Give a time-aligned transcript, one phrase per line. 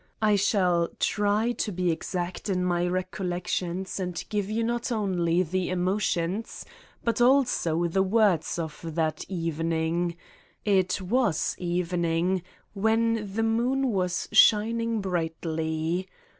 [0.19, 5.69] I shall try to be exact in My recollections and give you not only the
[5.69, 6.65] emotions
[7.03, 10.15] but also the words of that evening
[10.65, 12.41] it was evening,
[12.73, 16.07] when the moon was shining brightly.